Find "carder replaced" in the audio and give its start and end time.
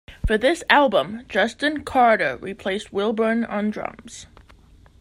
1.83-2.91